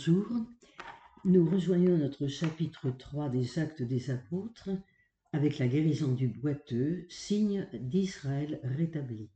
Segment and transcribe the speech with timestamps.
[0.00, 0.46] Bonjour,
[1.26, 4.70] nous rejoignons notre chapitre 3 des Actes des Apôtres
[5.34, 9.28] avec la guérison du boiteux, signe d'Israël rétabli.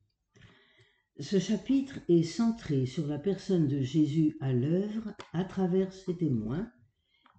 [1.21, 6.72] Ce chapitre est centré sur la personne de Jésus à l'œuvre à travers ses témoins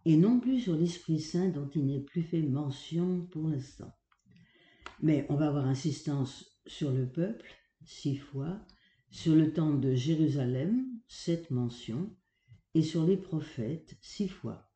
[0.06, 3.92] et non plus sur l'Esprit Saint dont il n'est plus fait mention pour l'instant.
[5.02, 7.50] Mais on va avoir insistance sur le peuple,
[7.86, 8.60] six fois,
[9.10, 12.16] sur le temple de Jérusalem, sept mentions,
[12.76, 14.70] et sur les prophètes six fois.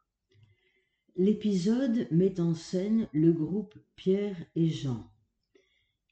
[1.16, 5.12] L'épisode met en scène le groupe Pierre et Jean.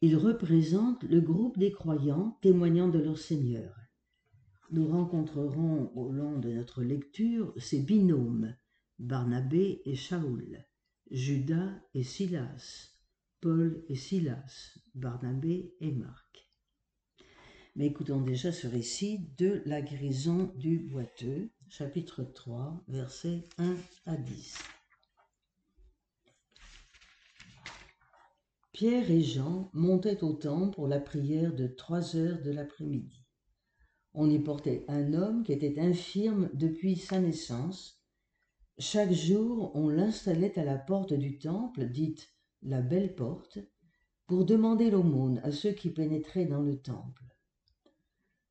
[0.02, 3.74] Il représente le groupe des croyants témoignant de leur Seigneur.
[4.70, 8.54] Nous rencontrerons au long de notre lecture ces binômes,
[9.00, 10.66] Barnabé et Shaoul,
[11.10, 12.92] Judas et Silas,
[13.40, 16.52] Paul et Silas, Barnabé et Marc.
[17.78, 24.16] Mais écoutons déjà ce récit de la guérison du boiteux, chapitre 3, versets 1 à
[24.16, 24.58] 10.
[28.72, 33.26] Pierre et Jean montaient au temple pour la prière de trois heures de l'après-midi.
[34.14, 38.02] On y portait un homme qui était infirme depuis sa naissance.
[38.78, 42.30] Chaque jour, on l'installait à la porte du temple, dite
[42.62, 43.60] la belle porte,
[44.26, 47.27] pour demander l'aumône à ceux qui pénétraient dans le temple.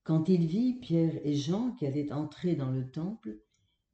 [0.06, 3.40] Quand il vit Pierre et Jean qui allaient entrer dans le temple,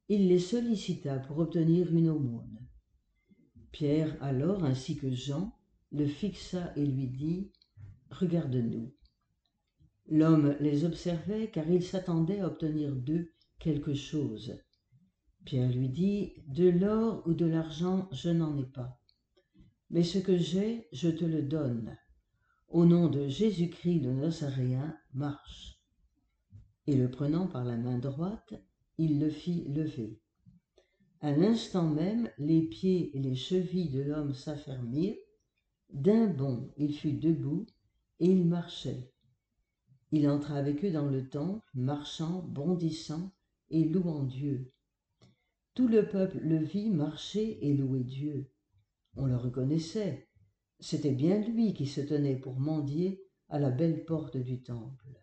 [0.09, 2.67] il les sollicita pour obtenir une aumône.
[3.71, 5.57] Pierre alors, ainsi que Jean,
[5.91, 7.51] le fixa et lui dit
[8.11, 8.93] Regarde-nous.
[10.05, 14.55] L'homme les observait car il s'attendait à obtenir d'eux quelque chose.
[15.45, 19.01] Pierre lui dit De l'or ou de l'argent, je n'en ai pas.
[19.89, 21.97] Mais ce que j'ai, je te le donne.
[22.67, 25.72] Au nom de Jésus-Christ le Nazaréen, marche
[26.87, 28.53] et le prenant par la main droite,
[28.97, 30.19] il le fit lever.
[31.21, 35.15] À l'instant même, les pieds et les chevilles de l'homme s'affermirent.
[35.89, 37.65] D'un bond, il fut debout
[38.19, 39.13] et il marchait.
[40.11, 43.31] Il entra avec eux dans le temple, marchant, bondissant
[43.69, 44.73] et louant Dieu.
[45.75, 48.51] Tout le peuple le vit marcher et louer Dieu.
[49.15, 50.27] On le reconnaissait.
[50.79, 55.22] C'était bien lui qui se tenait pour mendier à la belle porte du temple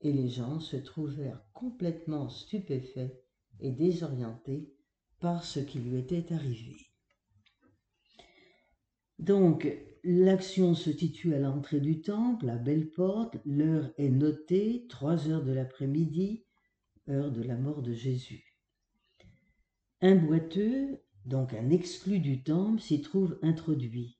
[0.00, 3.12] et les gens se trouvèrent complètement stupéfaits
[3.60, 4.72] et désorientés
[5.20, 6.76] par ce qui lui était arrivé.
[9.18, 9.68] Donc,
[10.04, 15.44] l'action se situe à l'entrée du temple, à belle porte, l'heure est notée, trois heures
[15.44, 16.44] de l'après-midi,
[17.08, 18.44] heure de la mort de Jésus.
[20.00, 24.17] Un boiteux, donc un exclu du temple, s'y trouve introduit.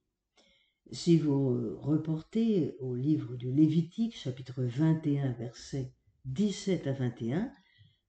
[0.91, 5.93] Si vous reportez au livre du Lévitique, chapitre 21, versets
[6.25, 7.53] 17 à 21,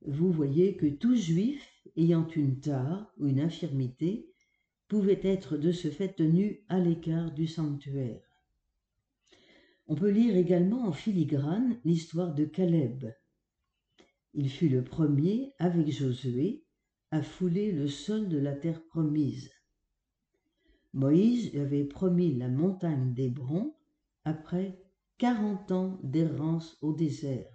[0.05, 1.61] vous voyez que tout juif
[1.97, 4.29] ayant une tare ou une infirmité
[4.87, 8.21] pouvait être de ce fait tenu à l'écart du sanctuaire.
[9.87, 13.11] On peut lire également en filigrane l'histoire de Caleb.
[14.33, 16.63] Il fut le premier, avec Josué,
[17.11, 19.51] à fouler le sol de la terre promise.
[20.93, 23.75] Moïse avait promis la montagne d'Hébron
[24.25, 24.81] après
[25.19, 27.51] quarante ans d'errance au désert.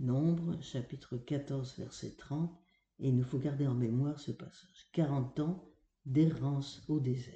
[0.00, 2.52] Nombre, chapitre 14, verset 30,
[2.98, 4.90] et il nous faut garder en mémoire ce passage.
[4.92, 5.70] Quarante ans
[6.04, 7.32] d'errance au désert.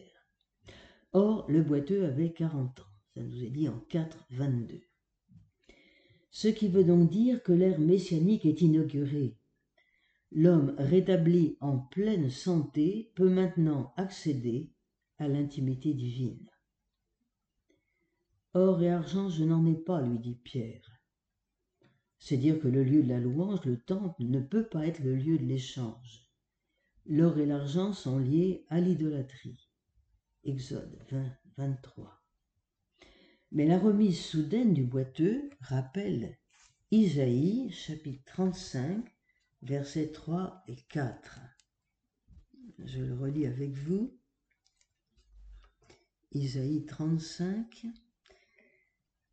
[1.12, 2.92] Or, le boiteux avait quarante ans.
[3.14, 4.80] Ça nous est dit en 4, 22.
[6.32, 9.36] Ce qui veut donc dire que l'ère messianique est inaugurée.
[10.32, 14.72] L'homme rétabli en pleine santé peut maintenant accéder
[15.28, 16.50] l'intimité divine.
[18.54, 21.00] Or et argent, je n'en ai pas, lui dit Pierre.
[22.18, 25.14] C'est dire que le lieu de la louange, le temple, ne peut pas être le
[25.14, 26.28] lieu de l'échange.
[27.06, 29.68] L'or et l'argent sont liés à l'idolâtrie.
[30.44, 32.20] Exode 20, 23.
[33.52, 36.38] Mais la remise soudaine du boiteux rappelle
[36.90, 39.04] Isaïe chapitre 35,
[39.62, 41.40] versets 3 et 4.
[42.78, 44.19] Je le relis avec vous.
[46.32, 47.86] Isaïe 35.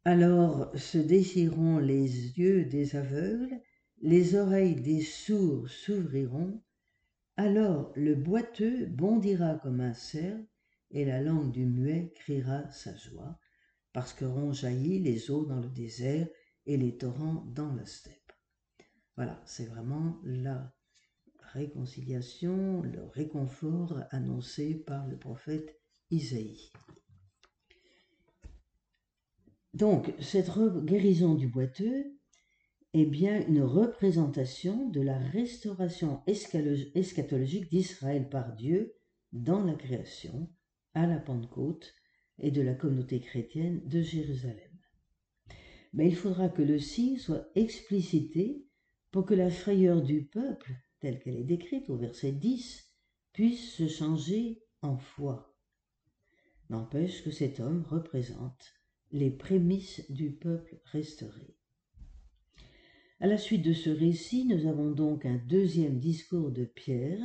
[0.03, 3.61] Alors se déchireront les yeux des aveugles,
[4.01, 6.59] les oreilles des sourds s'ouvriront,
[7.35, 10.39] alors le boiteux bondira comme un cerf,
[10.89, 13.37] et la langue du muet criera sa joie,
[13.93, 16.27] parce qu'auront jailli les eaux dans le désert
[16.65, 18.31] et les torrents dans la steppe.
[19.15, 20.73] Voilà, c'est vraiment la
[21.53, 25.79] réconciliation, le réconfort annoncé par le prophète
[26.09, 26.71] Isaïe.
[29.77, 30.49] Donc, cette
[30.85, 32.17] guérison du boiteux
[32.95, 38.95] est bien une représentation de la restauration eschatologique d'Israël par Dieu
[39.33, 40.49] dans la création,
[40.95, 41.93] à la Pentecôte
[42.39, 44.71] et de la communauté chrétienne de Jérusalem.
[45.93, 48.65] Mais il faudra que le signe soit explicité
[49.11, 52.83] pour que la frayeur du peuple, telle qu'elle est décrite au verset 10,
[53.31, 55.55] puisse se changer en foi.
[56.71, 58.76] N'empêche que cet homme représente
[59.11, 61.55] les prémices du peuple restauré.
[63.19, 67.19] À la suite de ce récit, nous avons donc un deuxième discours de Pierre,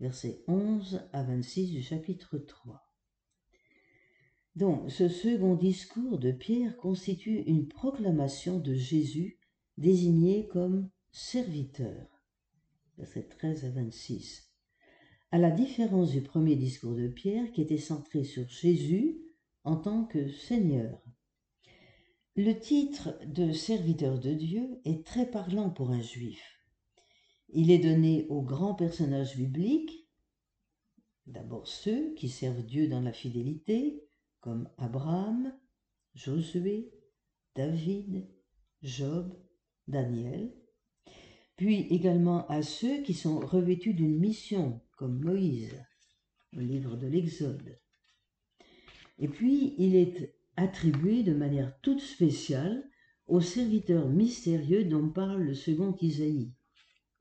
[0.00, 2.82] versets 11 à 26 du chapitre 3.
[4.56, 9.38] Donc, ce second discours de Pierre constitue une proclamation de Jésus
[9.78, 12.06] désigné comme serviteur.
[12.98, 14.52] Versets 13 à 26.
[15.32, 19.18] À la différence du premier discours de Pierre qui était centré sur Jésus
[19.64, 21.03] en tant que Seigneur.
[22.36, 26.42] Le titre de serviteur de Dieu est très parlant pour un juif.
[27.50, 30.08] Il est donné aux grands personnages bibliques,
[31.28, 34.02] d'abord ceux qui servent Dieu dans la fidélité,
[34.40, 35.56] comme Abraham,
[36.16, 36.90] Josué,
[37.54, 38.26] David,
[38.82, 39.32] Job,
[39.86, 40.52] Daniel,
[41.54, 45.80] puis également à ceux qui sont revêtus d'une mission, comme Moïse,
[46.56, 47.78] au livre de l'Exode.
[49.20, 52.88] Et puis, il est attribué de manière toute spéciale
[53.26, 56.52] au serviteur mystérieux dont parle le second Isaïe.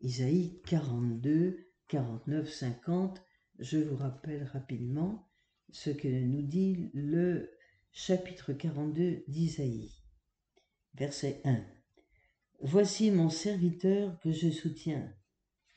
[0.01, 3.21] Isaïe 42, 49, 50,
[3.59, 5.30] je vous rappelle rapidement
[5.71, 7.50] ce que nous dit le
[7.91, 9.91] chapitre 42 d'Isaïe.
[10.95, 11.63] Verset 1.
[12.62, 15.13] Voici mon serviteur que je soutiens,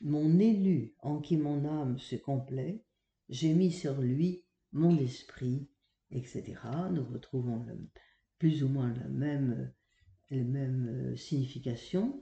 [0.01, 2.83] mon élu en qui mon âme se complaît,
[3.29, 5.67] j'ai mis sur lui mon esprit,
[6.11, 6.55] etc.
[6.91, 7.65] Nous retrouvons
[8.39, 9.73] plus ou moins la même,
[10.31, 12.21] euh, signification,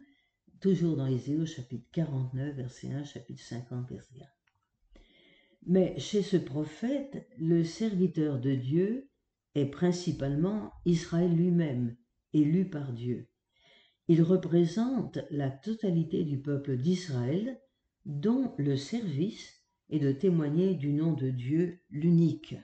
[0.60, 4.26] toujours dans Isaïe chapitre 49, verset 1, chapitre 50, verset 1.
[5.68, 9.10] Mais chez ce prophète, le serviteur de Dieu
[9.56, 11.96] est principalement Israël lui-même,
[12.34, 13.28] élu par Dieu.
[14.08, 17.60] Il représente la totalité du peuple d'Israël,
[18.06, 22.56] dont le service est de témoigner du nom de Dieu l'unique.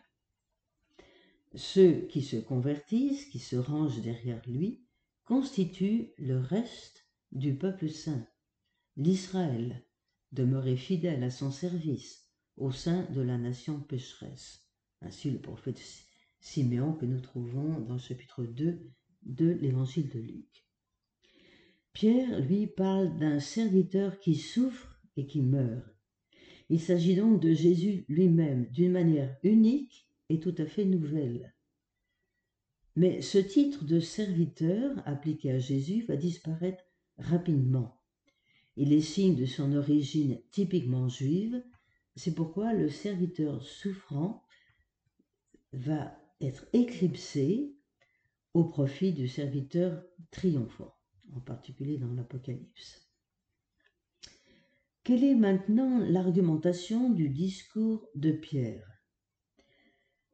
[1.53, 4.85] Ceux qui se convertissent, qui se rangent derrière lui,
[5.25, 8.25] constituent le reste du peuple saint,
[8.95, 9.85] l'Israël,
[10.31, 12.25] demeuré fidèle à son service,
[12.55, 14.67] au sein de la nation pécheresse.
[15.01, 15.81] Ainsi le prophète
[16.39, 18.89] Siméon que nous trouvons dans le chapitre 2
[19.23, 20.65] de l'évangile de Luc.
[21.93, 25.85] Pierre, lui, parle d'un serviteur qui souffre et qui meurt.
[26.69, 30.07] Il s'agit donc de Jésus lui-même d'une manière unique
[30.39, 31.53] tout à fait nouvelle.
[32.95, 36.83] Mais ce titre de serviteur appliqué à Jésus va disparaître
[37.17, 38.01] rapidement.
[38.75, 41.61] Il est signe de son origine typiquement juive
[42.15, 44.43] c'est pourquoi le serviteur souffrant
[45.73, 47.75] va être éclipsé
[48.53, 50.93] au profit du serviteur triomphant,
[51.33, 53.09] en particulier dans l'Apocalypse.
[55.03, 58.90] Quelle est maintenant l'argumentation du discours de Pierre?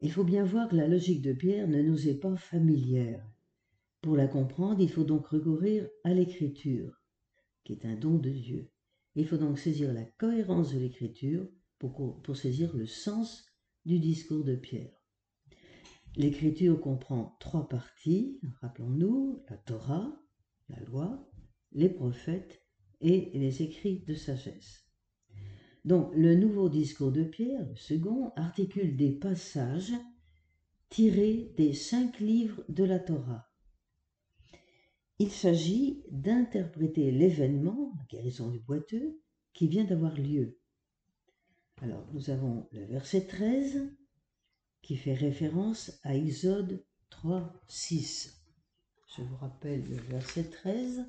[0.00, 3.24] Il faut bien voir que la logique de Pierre ne nous est pas familière.
[4.00, 7.02] Pour la comprendre, il faut donc recourir à l'écriture,
[7.64, 8.70] qui est un don de Dieu.
[9.16, 13.44] Il faut donc saisir la cohérence de l'écriture pour, saisir le sens
[13.84, 14.92] du discours de Pierre.
[16.16, 20.16] L'écriture comprend trois parties, rappelons-nous, la Torah,
[20.68, 21.28] la loi,
[21.72, 22.62] les prophètes
[23.00, 24.87] et les écrits de sagesse.
[25.84, 29.92] Donc le nouveau discours de Pierre, le second, articule des passages
[30.88, 33.48] tirés des cinq livres de la Torah.
[35.18, 39.20] Il s'agit d'interpréter l'événement, la guérison du boiteux,
[39.52, 40.58] qui vient d'avoir lieu.
[41.80, 43.90] Alors, nous avons le verset 13
[44.82, 48.40] qui fait référence à Exode 3, 6.
[49.16, 51.04] Je vous rappelle le verset 13.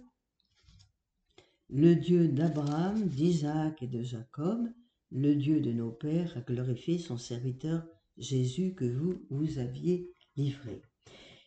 [1.71, 4.67] Le Dieu d'Abraham, d'Isaac et de Jacob,
[5.11, 7.85] le Dieu de nos pères, a glorifié son serviteur
[8.17, 10.81] Jésus que vous vous aviez livré.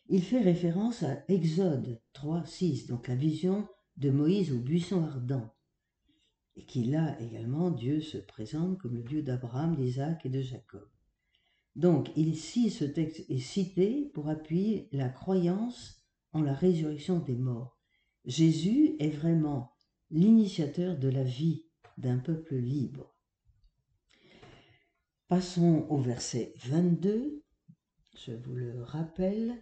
[0.07, 5.53] Il fait référence à Exode 3, 6, donc la vision de Moïse au buisson ardent
[6.55, 10.87] et qui là également Dieu se présente comme le Dieu d'Abraham, d'Isaac et de Jacob.
[11.75, 17.79] Donc ici ce texte est cité pour appuyer la croyance en la résurrection des morts.
[18.25, 19.72] Jésus est vraiment
[20.13, 21.65] l'initiateur de la vie
[21.97, 23.15] d'un peuple libre.
[25.27, 27.43] Passons au verset 22,
[28.23, 29.59] je vous le rappelle.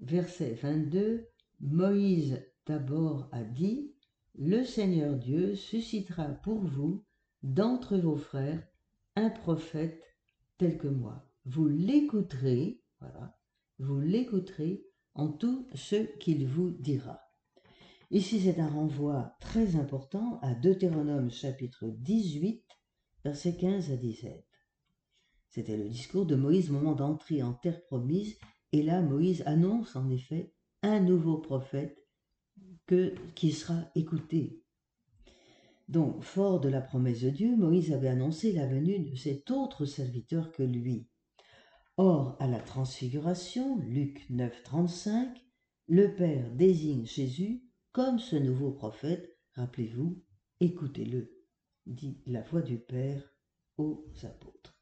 [0.00, 1.28] Verset 22,
[1.60, 3.94] Moïse d'abord a dit,
[4.34, 7.04] Le Seigneur Dieu suscitera pour vous,
[7.44, 8.66] d'entre vos frères,
[9.14, 10.02] un prophète
[10.58, 11.24] tel que moi.
[11.44, 13.38] Vous l'écouterez, voilà,
[13.78, 14.84] vous l'écouterez
[15.14, 17.29] en tout ce qu'il vous dira.
[18.12, 22.64] Ici, c'est un renvoi très important à Deutéronome chapitre 18,
[23.24, 24.44] versets 15 à 17.
[25.48, 28.36] C'était le discours de Moïse au moment d'entrer en terre promise,
[28.72, 30.52] et là, Moïse annonce en effet
[30.82, 32.04] un nouveau prophète
[33.36, 34.60] qui sera écouté.
[35.88, 39.84] Donc, fort de la promesse de Dieu, Moïse avait annoncé la venue de cet autre
[39.84, 41.06] serviteur que lui.
[41.96, 45.28] Or, à la transfiguration, Luc 9, 35,
[45.86, 50.22] le Père désigne Jésus comme ce nouveau prophète, rappelez-vous,
[50.60, 51.32] écoutez-le,
[51.86, 53.22] dit la voix du Père
[53.78, 54.78] aux apôtres.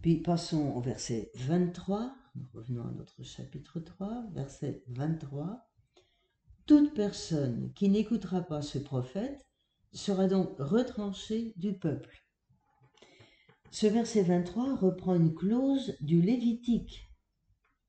[0.00, 2.16] Puis passons au verset 23,
[2.54, 5.70] revenons à notre chapitre 3, verset 23.
[6.64, 9.46] Toute personne qui n'écoutera pas ce prophète
[9.92, 12.24] sera donc retranchée du peuple.
[13.70, 17.06] Ce verset 23 reprend une clause du Lévitique,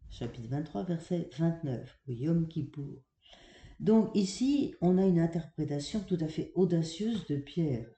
[0.10, 3.02] chapitre 23, verset 29, au Yom Kippour.
[3.82, 7.90] Donc ici, on a une interprétation tout à fait audacieuse de Pierre.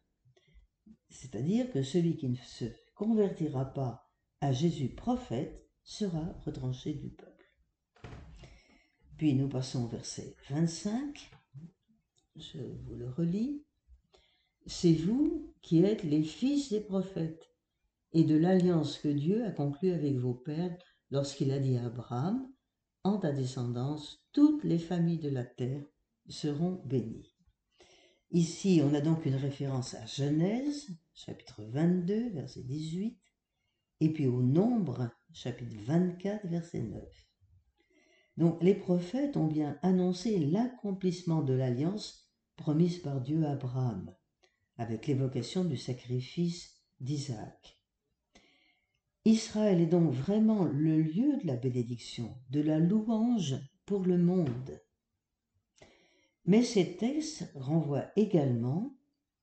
[1.09, 4.09] C'est-à-dire que celui qui ne se convertira pas
[4.39, 7.53] à Jésus prophète sera retranché du peuple.
[9.17, 11.29] Puis nous passons au verset 25.
[12.37, 13.65] Je vous le relis.
[14.65, 17.43] C'est vous qui êtes les fils des prophètes
[18.13, 20.77] et de l'alliance que Dieu a conclue avec vos pères
[21.11, 22.52] lorsqu'il a dit à Abraham,
[23.03, 25.83] en ta descendance, toutes les familles de la terre
[26.29, 27.35] seront bénies.
[28.31, 33.19] Ici, on a donc une référence à Genèse, chapitre 22, verset 18,
[33.99, 37.03] et puis au Nombre, chapitre 24, verset 9.
[38.37, 44.15] Donc les prophètes ont bien annoncé l'accomplissement de l'alliance promise par Dieu à Abraham,
[44.77, 47.82] avec l'évocation du sacrifice d'Isaac.
[49.25, 54.81] Israël est donc vraiment le lieu de la bénédiction, de la louange pour le monde.
[56.45, 58.97] Mais ces textes renvoient également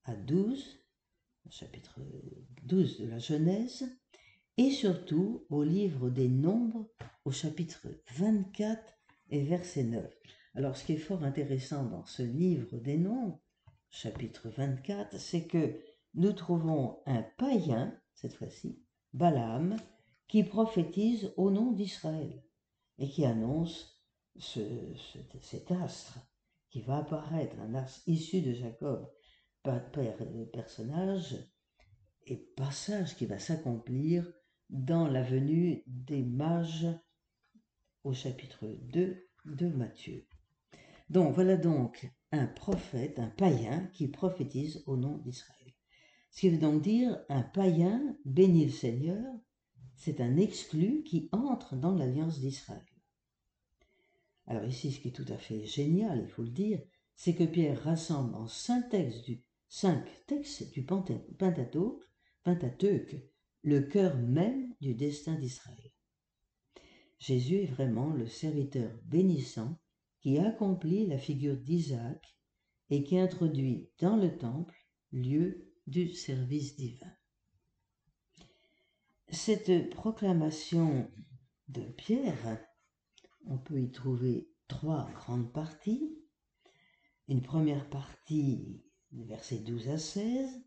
[0.04, 0.84] à 12,
[1.48, 1.98] chapitre
[2.64, 3.90] 12 de la Genèse,
[4.58, 6.86] et surtout au livre des Nombres,
[7.24, 7.86] au chapitre
[8.18, 8.82] 24
[9.30, 10.04] et verset 9.
[10.56, 13.40] Alors ce qui est fort intéressant dans ce livre des Nombres,
[13.88, 15.80] chapitre 24, c'est que
[16.12, 18.78] nous trouvons un païen, cette fois-ci,
[19.12, 19.76] Balaam,
[20.28, 22.42] qui prophétise au nom d'Israël
[22.98, 24.02] et qui annonce
[24.38, 26.18] cet astre
[26.70, 29.10] qui va apparaître, un astre issu de Jacob,
[30.52, 31.36] personnage
[32.26, 34.32] et passage qui va s'accomplir
[34.68, 36.86] dans la venue des mages
[38.04, 40.26] au chapitre 2 de Matthieu.
[41.08, 45.59] Donc voilà donc un prophète, un païen qui prophétise au nom d'Israël.
[46.30, 49.24] Ce qui veut donc dire un païen bénit le Seigneur,
[49.96, 52.84] c'est un exclu qui entre dans l'alliance d'Israël.
[54.46, 56.80] Alors ici, ce qui est tout à fait génial, il faut le dire,
[57.14, 62.02] c'est que Pierre rassemble en cinq textes du, cinq textes du Pentateuque,
[62.42, 63.16] Pentateuque
[63.62, 65.92] le cœur même du destin d'Israël.
[67.18, 69.78] Jésus est vraiment le serviteur bénissant
[70.20, 72.36] qui accomplit la figure d'Isaac
[72.88, 74.74] et qui introduit dans le temple,
[75.12, 77.12] lieu du service divin.
[79.28, 81.10] Cette proclamation
[81.68, 82.58] de Pierre,
[83.46, 86.16] on peut y trouver trois grandes parties.
[87.26, 90.62] Une première partie, versets 12 à 16,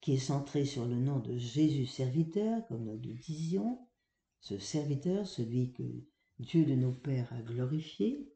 [0.00, 3.78] qui est centrée sur le nom de Jésus serviteur, comme nous le disions,
[4.40, 5.82] ce serviteur, celui que
[6.38, 8.32] Dieu de nos pères a glorifié.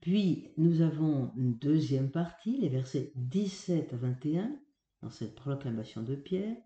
[0.00, 4.58] Puis nous avons une deuxième partie, les versets 17 à 21,
[5.02, 6.56] dans cette proclamation de Pierre,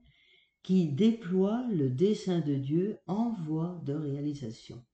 [0.62, 4.84] qui déploie le dessein de Dieu en voie de réalisation.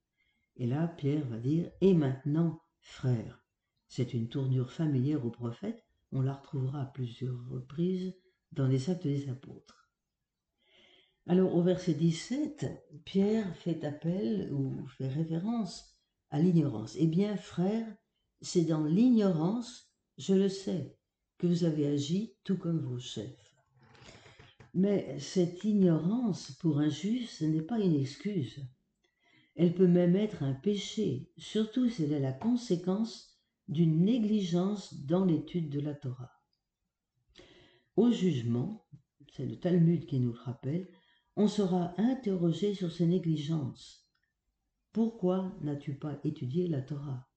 [0.57, 3.45] Et là, Pierre va dire, et maintenant, frères.
[3.89, 8.15] C'est une tournure familière au prophète, on la retrouvera à plusieurs reprises
[8.53, 9.91] dans les actes des apôtres.
[11.27, 12.67] Alors au verset 17,
[13.05, 15.97] Pierre fait appel ou fait référence
[16.31, 16.97] à l'ignorance.
[16.99, 17.87] Eh bien, frères,
[18.41, 20.99] c'est dans l'ignorance, je le sais,
[21.47, 23.55] vous avez agi tout comme vos chefs.
[24.75, 28.65] Mais cette ignorance pour un juif, ce n'est pas une excuse.
[29.55, 35.25] Elle peut même être un péché, surtout si elle est la conséquence d'une négligence dans
[35.25, 36.33] l'étude de la Torah.
[37.97, 38.87] Au jugement,
[39.37, 40.89] c'est le Talmud qui nous le rappelle,
[41.37, 44.11] on sera interrogé sur ces négligences.
[44.93, 47.32] Pourquoi n'as-tu pas étudié la Torah?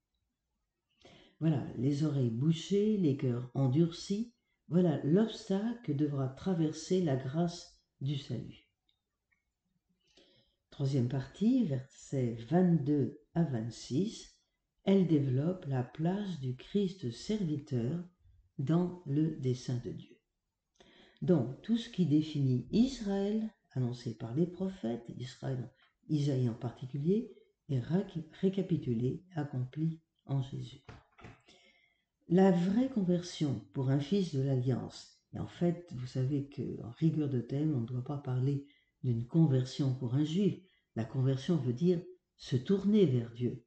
[1.40, 4.34] Voilà, les oreilles bouchées, les cœurs endurcis,
[4.68, 8.70] voilà l'obstacle que devra traverser la grâce du salut.
[10.70, 14.36] Troisième partie, versets 22 à 26,
[14.86, 18.04] elle développe la place du Christ serviteur
[18.58, 20.18] dans le dessein de Dieu.
[21.22, 25.72] Donc, tout ce qui définit Israël, annoncé par les prophètes, Israël,
[26.08, 27.32] Isaïe en particulier,
[27.70, 27.82] est
[28.42, 30.86] récapitulé, accompli en Jésus.
[32.30, 37.30] La vraie conversion pour un fils de l'Alliance, et en fait, vous savez qu'en rigueur
[37.30, 38.66] de thème, on ne doit pas parler
[39.04, 40.60] d'une conversion pour un juif.
[40.96, 42.02] La conversion veut dire
[42.38, 43.64] se tourner vers Dieu.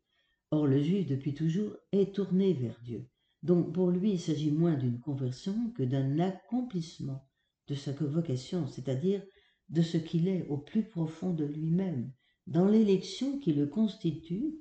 [0.51, 3.09] Or, le juif, depuis toujours, est tourné vers Dieu.
[3.45, 7.25] Donc, pour lui, il s'agit moins d'une conversion que d'un accomplissement
[7.69, 9.23] de sa vocation, c'est-à-dire
[9.69, 12.11] de ce qu'il est au plus profond de lui-même,
[12.49, 14.57] dans l'élection qui le constitue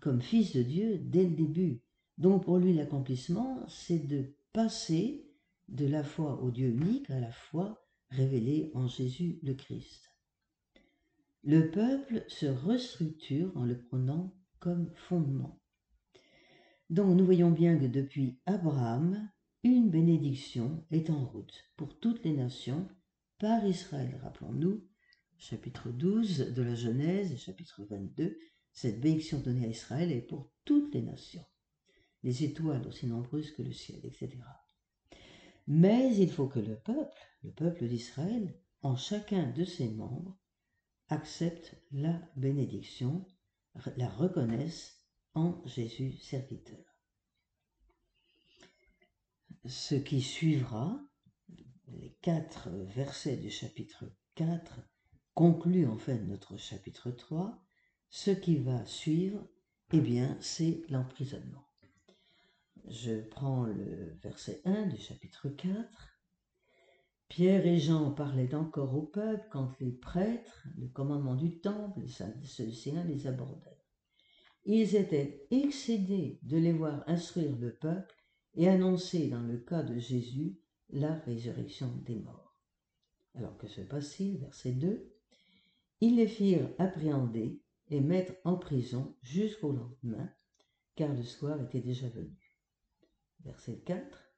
[0.00, 1.82] comme fils de Dieu dès le début,
[2.18, 5.26] donc pour lui, l'accomplissement, c'est de passer
[5.68, 10.10] de la foi au Dieu unique à la foi révélée en Jésus le Christ.
[11.42, 15.58] Le peuple se restructure en le prenant comme fondement.
[16.90, 19.30] Donc nous voyons bien que depuis Abraham,
[19.64, 22.86] une bénédiction est en route pour toutes les nations
[23.38, 24.20] par Israël.
[24.22, 24.84] Rappelons-nous,
[25.38, 28.38] chapitre 12 de la Genèse et chapitre 22,
[28.72, 31.44] cette bénédiction donnée à Israël est pour toutes les nations
[32.22, 34.30] les étoiles aussi nombreuses que le ciel, etc.
[35.66, 40.36] Mais il faut que le peuple, le peuple d'Israël, en chacun de ses membres,
[41.08, 43.26] accepte la bénédiction,
[43.96, 46.84] la reconnaisse en Jésus serviteur.
[49.64, 51.00] Ce qui suivra,
[51.88, 54.80] les quatre versets du chapitre 4,
[55.34, 57.62] concluent en fait notre chapitre 3.
[58.10, 59.46] Ce qui va suivre,
[59.92, 61.71] eh bien, c'est l'emprisonnement.
[62.88, 65.78] Je prends le verset 1 du chapitre 4.
[67.28, 72.08] Pierre et Jean parlaient encore au peuple quand les prêtres, le commandement du temple, les
[72.08, 73.72] Sadducéens les abordèrent.
[74.64, 78.14] Ils étaient excédés de les voir instruire le peuple
[78.54, 80.58] et annoncer dans le cas de Jésus
[80.90, 82.58] la résurrection des morts.
[83.36, 84.38] Alors que se passe-t-il?
[84.38, 85.08] Verset 2.
[86.00, 90.28] Ils les firent appréhender et mettre en prison jusqu'au lendemain,
[90.96, 92.41] car le soir était déjà venu
[93.44, 94.32] verset 4,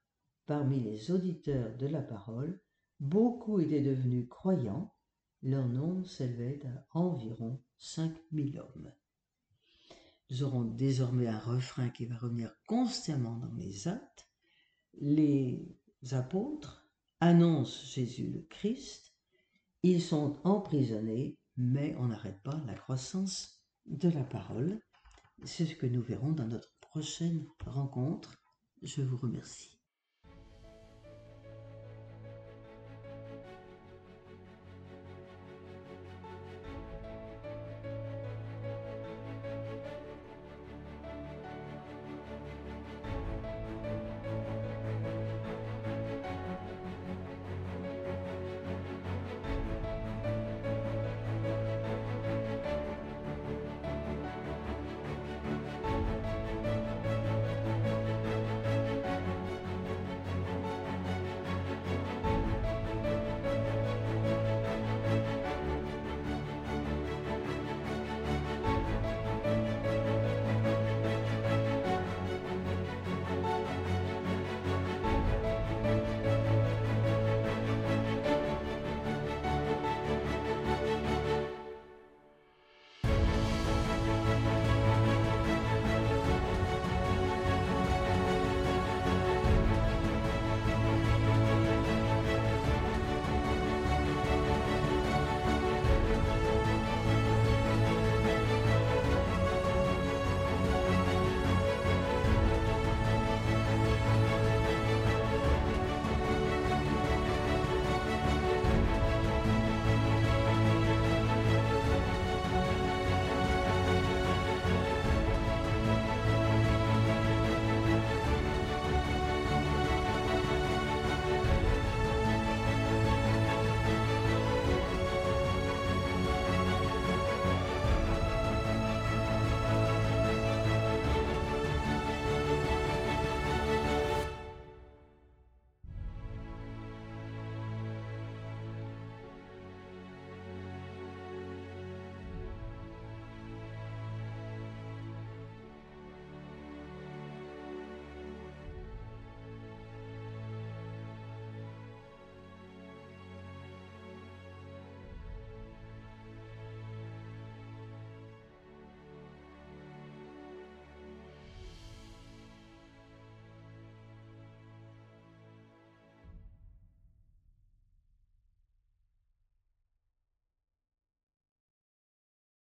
[0.46, 2.60] Parmi les auditeurs de la parole,
[3.00, 4.94] beaucoup étaient devenus croyants,
[5.42, 8.92] leur nombre s'élevait à environ 5000 hommes.
[10.30, 14.28] Nous aurons désormais un refrain qui va revenir constamment dans les actes.
[15.00, 15.78] Les
[16.10, 16.86] apôtres
[17.20, 19.14] annoncent Jésus le Christ,
[19.82, 24.78] ils sont emprisonnés, mais on n'arrête pas la croissance de la parole.
[25.44, 28.43] C'est ce que nous verrons dans notre prochaine rencontre
[28.84, 29.73] je vous remercie.